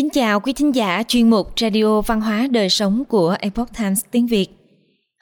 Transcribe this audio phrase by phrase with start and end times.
[0.00, 4.04] Kính chào quý thính giả chuyên mục Radio Văn hóa Đời Sống của Epoch Times
[4.10, 4.46] tiếng Việt.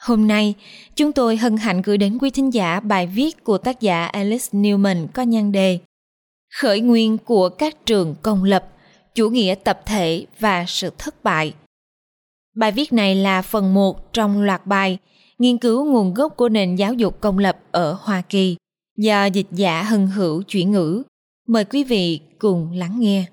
[0.01, 0.53] Hôm nay,
[0.95, 4.45] chúng tôi hân hạnh gửi đến quý thính giả bài viết của tác giả Alice
[4.51, 5.79] Newman có nhan đề
[6.59, 8.67] Khởi nguyên của các trường công lập,
[9.15, 11.53] chủ nghĩa tập thể và sự thất bại.
[12.55, 14.97] Bài viết này là phần 1 trong loạt bài
[15.39, 18.57] nghiên cứu nguồn gốc của nền giáo dục công lập ở Hoa Kỳ
[18.97, 21.03] do dịch giả hân hữu chuyển ngữ.
[21.47, 23.25] Mời quý vị cùng lắng nghe.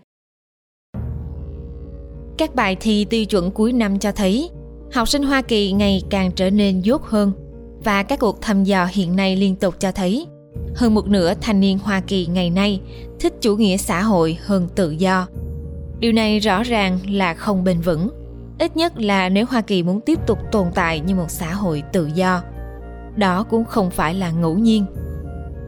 [2.38, 4.50] Các bài thi tiêu chuẩn cuối năm cho thấy
[4.92, 7.32] học sinh Hoa Kỳ ngày càng trở nên dốt hơn
[7.84, 10.26] và các cuộc thăm dò hiện nay liên tục cho thấy
[10.74, 12.80] hơn một nửa thanh niên Hoa Kỳ ngày nay
[13.20, 15.26] thích chủ nghĩa xã hội hơn tự do.
[15.98, 18.08] Điều này rõ ràng là không bền vững,
[18.58, 21.82] ít nhất là nếu Hoa Kỳ muốn tiếp tục tồn tại như một xã hội
[21.92, 22.42] tự do.
[23.16, 24.86] Đó cũng không phải là ngẫu nhiên.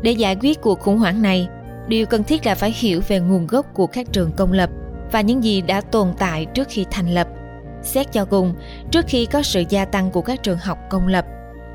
[0.02, 1.48] Để giải quyết cuộc khủng hoảng này,
[1.88, 4.70] điều cần thiết là phải hiểu về nguồn gốc của các trường công lập
[5.12, 7.28] và những gì đã tồn tại trước khi thành lập.
[7.82, 8.54] Xét cho cùng,
[8.90, 11.24] trước khi có sự gia tăng của các trường học công lập,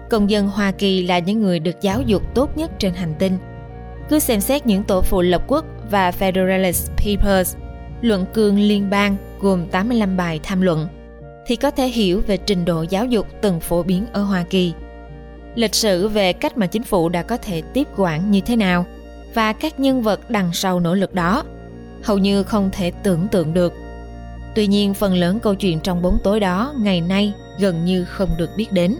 [0.09, 3.38] công dân Hoa Kỳ là những người được giáo dục tốt nhất trên hành tinh.
[4.09, 7.56] Cứ xem xét những tổ phụ lập quốc và Federalist Papers,
[8.02, 10.88] luận cương liên bang gồm 85 bài tham luận,
[11.48, 14.73] thì có thể hiểu về trình độ giáo dục từng phổ biến ở Hoa Kỳ.
[15.56, 18.86] Lịch sử về cách mà chính phủ đã có thể tiếp quản như thế nào
[19.34, 21.44] và các nhân vật đằng sau nỗ lực đó
[22.04, 23.73] hầu như không thể tưởng tượng được.
[24.56, 28.30] Tuy nhiên phần lớn câu chuyện trong bóng tối đó ngày nay gần như không
[28.38, 28.95] được biết đến,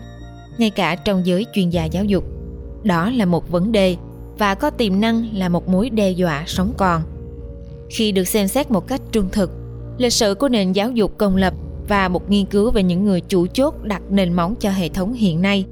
[0.58, 2.24] ngay cả trong giới chuyên gia giáo dục.
[2.84, 3.96] Đó là một vấn đề
[4.38, 7.02] và có tiềm năng là một mối đe dọa sống còn.
[7.90, 9.52] Khi được xem xét một cách trung thực,
[9.98, 11.54] lịch sử của nền giáo dục công lập
[11.88, 15.14] và một nghiên cứu về những người chủ chốt đặt nền móng cho hệ thống
[15.14, 15.66] hiện nay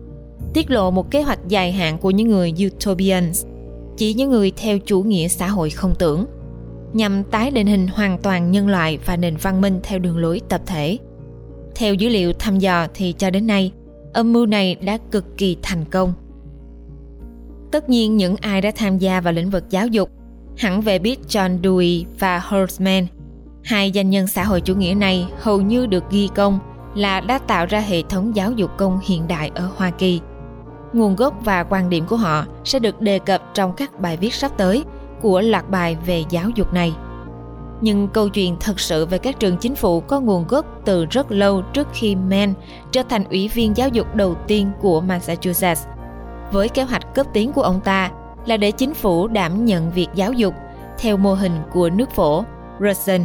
[0.53, 3.45] tiết lộ một kế hoạch dài hạn của những người utopians
[3.97, 6.25] chỉ những người theo chủ nghĩa xã hội không tưởng
[6.93, 10.41] nhằm tái định hình hoàn toàn nhân loại và nền văn minh theo đường lối
[10.49, 10.97] tập thể.
[11.75, 13.71] Theo dữ liệu thăm dò thì cho đến nay,
[14.13, 16.13] âm mưu này đã cực kỳ thành công.
[17.71, 20.09] Tất nhiên những ai đã tham gia vào lĩnh vực giáo dục
[20.57, 23.05] hẳn về biết John Dewey và Holtzman.
[23.63, 26.59] Hai danh nhân xã hội chủ nghĩa này hầu như được ghi công
[26.95, 30.19] là đã tạo ra hệ thống giáo dục công hiện đại ở Hoa Kỳ.
[30.93, 34.33] Nguồn gốc và quan điểm của họ sẽ được đề cập trong các bài viết
[34.33, 34.83] sắp tới–
[35.21, 36.93] của loạt bài về giáo dục này.
[37.81, 41.31] Nhưng câu chuyện thật sự về các trường chính phủ có nguồn gốc từ rất
[41.31, 42.53] lâu trước khi Mann
[42.91, 45.87] trở thành ủy viên giáo dục đầu tiên của Massachusetts.
[46.51, 48.11] Với kế hoạch cấp tiến của ông ta
[48.45, 50.53] là để chính phủ đảm nhận việc giáo dục
[50.99, 52.43] theo mô hình của nước phổ
[52.79, 53.23] Russell.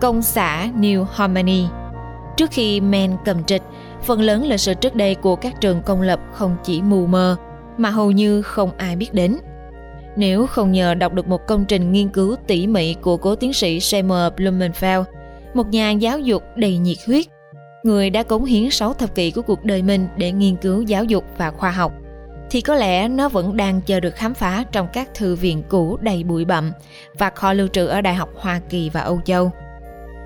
[0.00, 1.64] Công xã New Harmony
[2.36, 3.62] Trước khi Mann cầm trịch,
[4.02, 7.36] phần lớn lịch sử trước đây của các trường công lập không chỉ mù mờ
[7.78, 9.36] mà hầu như không ai biết đến.
[10.16, 13.52] Nếu không nhờ đọc được một công trình nghiên cứu tỉ mỉ của cố tiến
[13.52, 15.04] sĩ Seymour Blumenfeld,
[15.54, 17.26] một nhà giáo dục đầy nhiệt huyết,
[17.82, 21.04] người đã cống hiến 6 thập kỷ của cuộc đời mình để nghiên cứu giáo
[21.04, 21.92] dục và khoa học,
[22.50, 25.98] thì có lẽ nó vẫn đang chờ được khám phá trong các thư viện cũ
[26.00, 26.72] đầy bụi bặm
[27.18, 29.50] và kho lưu trữ ở Đại học Hoa Kỳ và Âu Châu.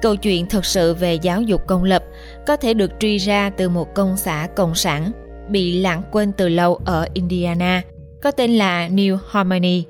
[0.03, 2.05] Câu chuyện thực sự về giáo dục công lập
[2.47, 5.13] có thể được truy ra từ một công xã cộng sản
[5.49, 7.83] bị lãng quên từ lâu ở Indiana–
[8.21, 9.85] có tên là New Harmony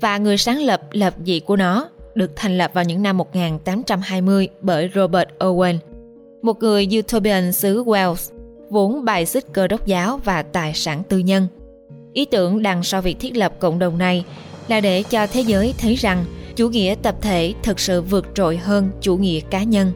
[0.00, 4.48] và người sáng lập lập dị của nó được thành lập vào những năm 1820
[4.60, 5.78] bởi Robert Owen,
[6.42, 8.32] một người utopian xứ Wales,
[8.70, 11.46] vốn bài xích cơ đốc giáo và tài sản tư nhân.
[12.12, 14.24] Ý tưởng đằng sau việc thiết lập cộng đồng này
[14.68, 16.24] là để cho thế giới thấy rằng
[16.56, 19.92] chủ nghĩa tập thể thực sự vượt trội hơn chủ nghĩa cá nhân.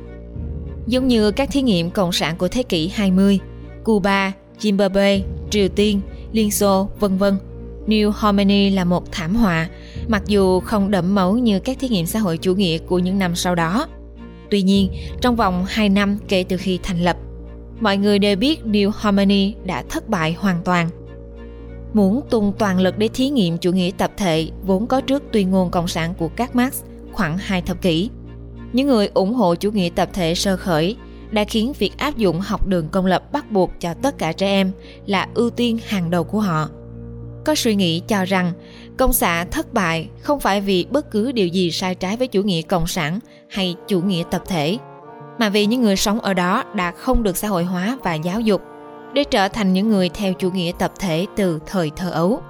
[0.86, 3.38] Giống như các thí nghiệm cộng sản của thế kỷ 20,
[3.84, 5.20] Cuba, Zimbabwe,
[5.50, 6.00] Triều Tiên,
[6.32, 7.38] Liên Xô, vân vân
[7.86, 9.68] New Harmony là một thảm họa,
[10.08, 13.18] mặc dù không đẫm máu như các thí nghiệm xã hội chủ nghĩa của những
[13.18, 13.86] năm sau đó.
[14.50, 17.16] Tuy nhiên, trong vòng 2 năm kể từ khi thành lập,
[17.80, 20.88] mọi người đều biết New Harmony đã thất bại hoàn toàn.
[21.94, 25.50] Muốn tung toàn lực để thí nghiệm chủ nghĩa tập thể vốn có trước tuyên
[25.50, 28.10] ngôn cộng sản của các Marx khoảng hai thập kỷ.
[28.72, 30.96] Những người ủng hộ chủ nghĩa tập thể sơ khởi
[31.30, 34.46] đã khiến việc áp dụng học đường công lập bắt buộc cho tất cả trẻ
[34.46, 34.72] em
[35.06, 36.68] là ưu tiên hàng đầu của họ
[37.46, 38.52] có suy nghĩ cho rằng
[38.98, 42.42] công xã thất bại không phải vì bất cứ điều gì sai trái với chủ
[42.42, 43.18] nghĩa cộng sản
[43.50, 44.78] hay chủ nghĩa tập thể
[45.38, 48.40] mà vì những người sống ở đó đã không được xã hội hóa và giáo
[48.40, 48.62] dục
[49.14, 52.40] để trở thành những người theo chủ nghĩa tập thể từ thời thơ ấu.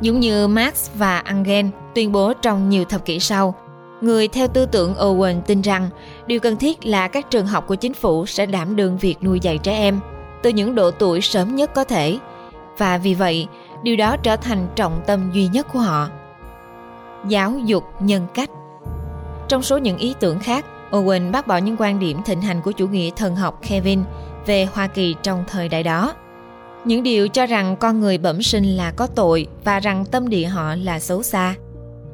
[0.00, 3.54] Giống như Marx và Engels tuyên bố trong nhiều thập kỷ sau,
[4.00, 5.88] người theo tư tưởng Owen tin rằng
[6.26, 9.40] điều cần thiết là các trường học của chính phủ sẽ đảm đương việc nuôi
[9.40, 10.00] dạy trẻ em
[10.42, 12.18] từ những độ tuổi sớm nhất có thể
[12.78, 13.46] và vì vậy
[13.82, 16.08] điều đó trở thành trọng tâm duy nhất của họ
[17.28, 18.50] giáo dục nhân cách
[19.48, 22.72] Trong số những ý tưởng khác, Owen bác bỏ những quan điểm thịnh hành của
[22.72, 24.02] chủ nghĩa thần học Kevin
[24.46, 26.14] về Hoa Kỳ trong thời đại đó.
[26.84, 30.46] Những điều cho rằng con người bẩm sinh là có tội và rằng tâm địa
[30.46, 31.54] họ là xấu xa.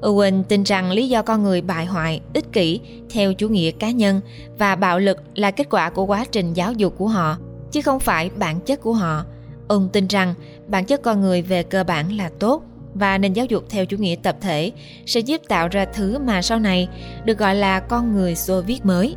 [0.00, 2.80] Owen tin rằng lý do con người bại hoại, ích kỷ
[3.10, 4.20] theo chủ nghĩa cá nhân
[4.58, 7.36] và bạo lực là kết quả của quá trình giáo dục của họ,
[7.72, 9.24] chứ không phải bản chất của họ.
[9.72, 10.34] Ông tin rằng
[10.66, 12.62] bản chất con người về cơ bản là tốt
[12.94, 14.72] và nền giáo dục theo chủ nghĩa tập thể
[15.06, 16.88] sẽ giúp tạo ra thứ mà sau này
[17.24, 19.16] được gọi là con người Xô Viết mới.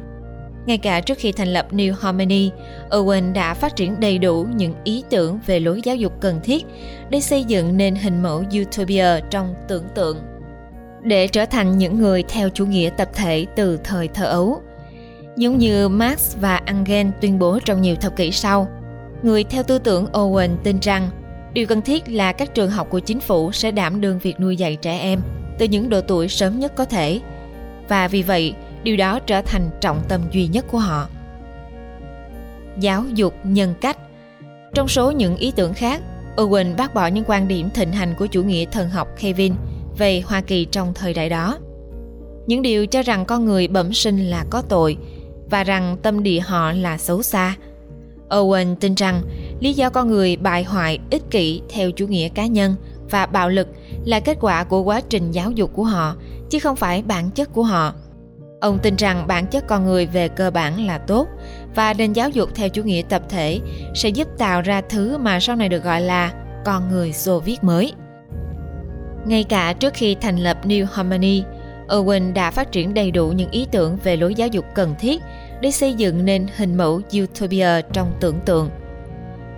[0.65, 2.51] Ngay cả trước khi thành lập New Harmony,
[2.89, 6.65] Owen đã phát triển đầy đủ những ý tưởng về lối giáo dục cần thiết
[7.09, 10.17] để xây dựng nên hình mẫu Utopia trong tưởng tượng.
[11.03, 14.61] Để trở thành những người theo chủ nghĩa tập thể từ thời thơ ấu.
[15.37, 18.67] Giống như Marx và Engels tuyên bố trong nhiều thập kỷ sau,
[19.25, 21.09] người theo tư tưởng Owen tin rằng
[21.55, 24.57] Điều cần thiết là các trường học của chính phủ sẽ đảm đương việc nuôi
[24.57, 25.21] dạy trẻ em
[25.59, 27.19] từ những độ tuổi sớm nhất có thể.
[27.87, 31.07] Và vì vậy, điều đó trở thành trọng tâm duy nhất của họ.
[32.79, 33.97] Giáo dục nhân cách
[34.73, 36.01] Trong số những ý tưởng khác,
[36.35, 39.53] Owen bác bỏ những quan điểm thịnh hành của chủ nghĩa thần học Kevin
[39.97, 41.57] về Hoa Kỳ trong thời đại đó.
[42.47, 44.97] Những điều cho rằng con người bẩm sinh là có tội
[45.49, 47.55] và rằng tâm địa họ là xấu xa.
[48.35, 49.21] Owen tin rằng
[49.59, 52.75] lý do con người bại hoại ích kỷ theo chủ nghĩa cá nhân
[53.09, 53.67] và bạo lực
[54.05, 56.15] là kết quả của quá trình giáo dục của họ
[56.49, 57.93] chứ không phải bản chất của họ.
[58.61, 61.27] Ông tin rằng bản chất con người về cơ bản là tốt
[61.75, 63.59] và nền giáo dục theo chủ nghĩa tập thể
[63.95, 66.33] sẽ giúp tạo ra thứ mà sau này được gọi là
[66.65, 67.93] con người xô viết mới.
[69.25, 71.43] Ngay cả trước khi thành lập New Harmony,
[71.87, 75.21] Owen đã phát triển đầy đủ những ý tưởng về lối giáo dục cần thiết
[75.65, 78.69] để xây dựng nên hình mẫu Utopia trong tưởng tượng.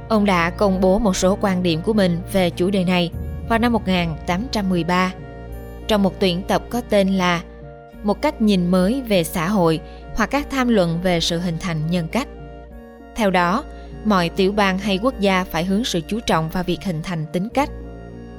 [0.10, 3.12] Ông đã công bố một số quan điểm của mình về chủ đề này
[3.50, 5.14] vào năm 1813
[5.88, 7.42] trong một tuyển tập có tên là
[8.04, 9.80] Một cách nhìn mới về xã hội
[10.16, 12.28] hoặc các tham luận về sự hình thành nhân cách.
[13.16, 13.64] Theo đó,
[14.06, 17.26] mọi tiểu bang hay quốc gia phải hướng sự chú trọng vào việc hình thành
[17.34, 17.70] tính cách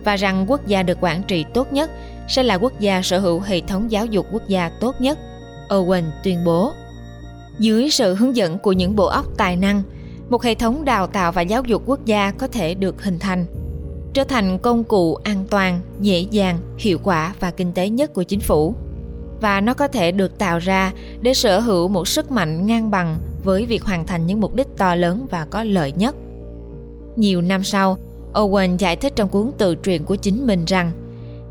[0.04, 1.90] và rằng quốc gia được quản trị tốt nhất
[2.28, 5.18] sẽ là quốc gia sở hữu hệ thống giáo dục quốc gia tốt nhất.
[5.68, 6.72] Owen tuyên bố.
[7.58, 9.82] Dưới sự hướng dẫn của những bộ óc tài năng,
[10.28, 13.46] một hệ thống đào tạo và giáo dục quốc gia có thể được hình thành
[14.14, 18.22] trở thành công cụ an toàn dễ dàng hiệu quả và kinh tế nhất của
[18.22, 18.74] chính phủ.
[19.40, 23.18] Và nó có thể được tạo ra để sở hữu một sức mạnh ngang bằng
[23.44, 26.16] với việc hoàn thành những mục đích to lớn và có lợi nhất.
[27.16, 27.98] Nhiều năm sau
[28.32, 30.90] owen giải thích trong cuốn tự truyện của chính mình rằng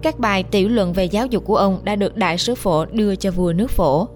[0.02, 3.16] các bài tiểu luận về giáo dục của ông đã được đại sứ phổ đưa
[3.16, 4.08] cho vua nước phổ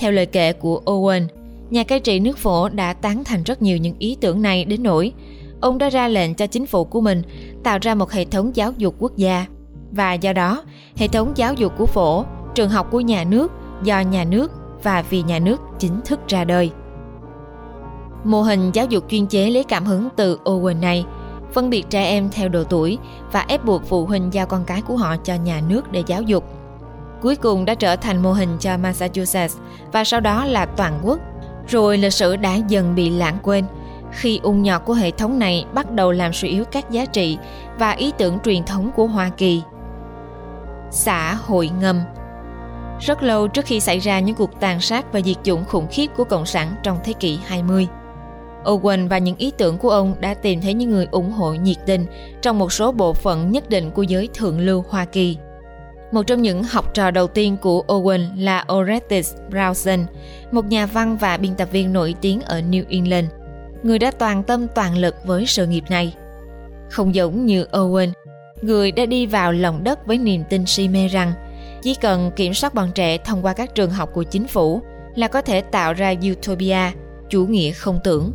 [0.00, 1.26] theo lời kể của owen,
[1.70, 4.82] nhà cai trị nước phổ đã tán thành rất nhiều những ý tưởng này đến
[4.82, 5.12] nỗi
[5.60, 7.22] ông đã ra lệnh cho chính phủ của mình
[7.62, 9.46] tạo ra một hệ thống giáo dục quốc gia.
[9.92, 10.62] Và do đó,
[10.96, 12.24] hệ thống giáo dục của phổ,
[12.54, 13.52] trường học của nhà nước,
[13.82, 14.52] do nhà nước
[14.82, 16.70] và vì nhà nước chính thức ra đời.
[18.24, 21.04] Mô hình giáo dục chuyên chế lấy cảm hứng từ owen này,
[21.52, 22.98] phân biệt trẻ em theo độ tuổi
[23.32, 26.22] và ép buộc phụ huynh giao con cái của họ cho nhà nước để giáo
[26.22, 26.59] dục
[27.22, 29.56] cuối cùng đã trở thành mô hình cho massachusetts
[29.92, 31.18] và sau đó là toàn quốc
[31.68, 33.64] rồi lịch sử đã dần bị lãng quên
[34.12, 37.38] khi ung nhọt của hệ thống này bắt đầu làm suy yếu các giá trị
[37.78, 39.62] và ý tưởng truyền thống của Hoa Kỳ.
[40.90, 42.00] Xã hội ngầm
[43.00, 46.06] Rất lâu trước khi xảy ra những cuộc tàn sát và diệt chủng khủng khiếp
[46.16, 47.88] của Cộng sản trong thế kỷ 20,
[48.64, 51.76] Owen và những ý tưởng của ông đã tìm thấy những người ủng hộ nhiệt
[51.86, 52.06] tình
[52.42, 55.36] trong một số bộ phận nhất định của giới thượng lưu Hoa Kỳ.
[56.12, 60.04] Một trong những học trò đầu tiên của Owen là Orestes Brownson,
[60.50, 63.26] một nhà văn và biên tập viên nổi tiếng ở New England,
[63.82, 66.14] người đã toàn tâm toàn lực với sự nghiệp này.
[66.90, 68.12] Không giống như Owen,
[68.62, 71.32] người đã đi vào lòng đất với niềm tin si mê rằng
[71.82, 74.80] chỉ cần kiểm soát bọn trẻ thông qua các trường học của chính phủ
[75.14, 76.90] là có thể tạo ra utopia,
[77.28, 78.32] chủ nghĩa không tưởng.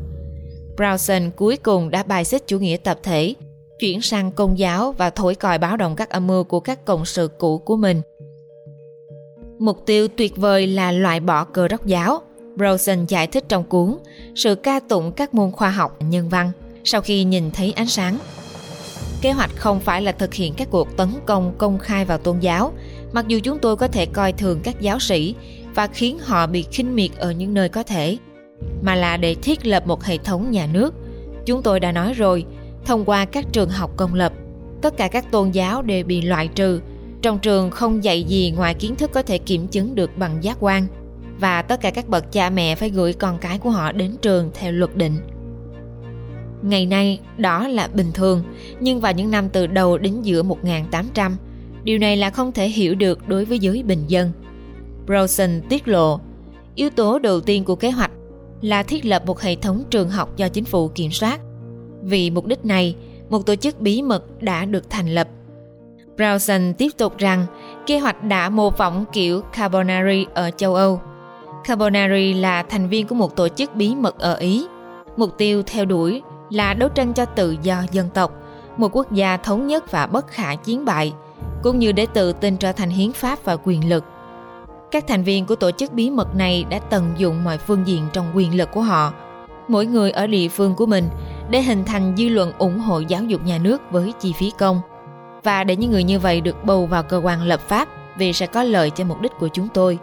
[0.78, 3.34] Brownson cuối cùng đã bài xích chủ nghĩa tập thể
[3.80, 7.06] chuyển sang công giáo và thổi còi báo động các âm mưu của các cộng
[7.06, 8.02] sự cũ của mình.
[9.60, 12.22] Mục tiêu tuyệt vời là loại bỏ cơ đốc giáo.
[12.56, 13.98] Brosen giải thích trong cuốn
[14.36, 16.52] Sự ca tụng các môn khoa học nhân văn
[16.84, 18.18] sau khi nhìn thấy ánh sáng.
[19.22, 22.40] Kế hoạch không phải là thực hiện các cuộc tấn công công khai vào tôn
[22.40, 22.74] giáo,
[23.14, 25.36] mặc dù chúng tôi có thể coi thường các giáo sĩ
[25.76, 28.18] và khiến họ bị khinh miệt ở những nơi có thể,
[28.82, 30.94] mà là để thiết lập một hệ thống nhà nước.
[31.46, 32.46] Chúng tôi đã nói rồi,
[32.86, 34.34] thông qua các trường học công lập
[34.86, 36.82] tất cả các tôn giáo đều bị loại trừ.
[37.22, 40.58] Trong trường không dạy gì ngoài kiến thức có thể kiểm chứng được bằng giác
[40.60, 40.88] quan.
[41.40, 44.52] Và tất cả các bậc cha mẹ phải gửi con cái của họ đến trường
[44.54, 45.18] theo luật định.
[46.62, 48.44] Ngày nay đó là bình thường
[48.80, 51.38] nhưng vào những năm từ đầu đến giữa 1800
[51.84, 54.32] điều này là không thể hiểu được đối với giới bình dân.
[55.06, 56.20] Brosen tiết lộ,
[56.76, 58.12] yếu tố đầu tiên của kế hoạch
[58.62, 61.40] là thiết lập một hệ thống trường học do chính phủ kiểm soát.
[62.08, 62.96] Vì mục đích này,
[63.30, 65.28] một tổ chức bí mật đã được thành lập.
[66.18, 67.46] Brownson tiếp tục rằng
[67.86, 71.02] kế hoạch đã mô phỏng kiểu Carbonari ở châu Âu.
[71.64, 74.68] Carbonari là thành viên của một tổ chức bí mật ở Ý.
[75.18, 78.32] Mục tiêu theo đuổi là đấu tranh cho tự do dân tộc,
[78.78, 81.14] một quốc gia thống nhất và bất khả chiến bại,
[81.64, 84.04] cũng như để tự tin trở thành hiến pháp và quyền lực.
[84.92, 88.08] Các thành viên của tổ chức bí mật này đã tận dụng mọi phương diện
[88.14, 89.14] trong quyền lực của họ,
[89.68, 91.10] mỗi người ở địa phương của mình
[91.50, 94.82] để hình thành dư luận ủng hộ giáo dục nhà nước với chi phí công
[95.44, 98.48] và để những người như vậy được bầu vào cơ quan lập pháp vì sẽ
[98.48, 100.00] có lợi cho mục đích của chúng tôi.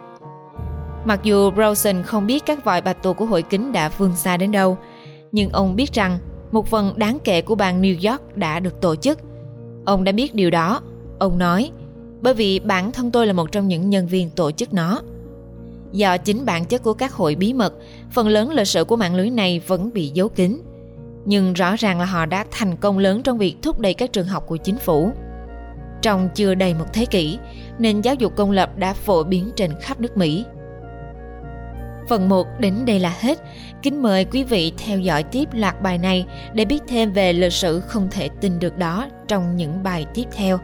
[1.05, 4.37] Mặc dù Browson không biết các vòi bạch tuộc của hội kính đã vươn xa
[4.37, 4.79] đến đâu,
[5.33, 6.19] nhưng ông biết rằng
[6.53, 9.19] một phần đáng kể của bang New York đã được tổ chức.
[9.85, 10.81] Ông đã biết điều đó.
[11.19, 11.71] Ông nói,
[12.21, 15.01] bởi vì bản thân tôi là một trong những nhân viên tổ chức nó.
[15.93, 17.75] Do chính bản chất của các hội bí mật,
[18.11, 20.63] phần lớn lịch sử của mạng lưới này vẫn bị giấu kín.
[21.25, 24.27] Nhưng rõ ràng là họ đã thành công lớn trong việc thúc đẩy các trường
[24.27, 25.13] học của chính phủ.
[26.03, 27.39] Trong chưa đầy một thế kỷ,
[27.79, 30.45] nền giáo dục công lập đã phổ biến trên khắp nước Mỹ.
[32.09, 33.39] Phần 1 đến đây là hết.
[33.83, 37.53] Kính mời quý vị theo dõi tiếp loạt bài này để biết thêm về lịch
[37.53, 40.59] sử không thể tin được đó trong những bài tiếp theo.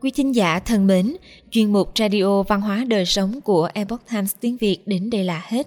[0.00, 1.16] Quý thính giả thân mến,
[1.50, 5.42] chuyên mục Radio Văn hóa Đời Sống của Epoch Times tiếng Việt đến đây là
[5.44, 5.66] hết.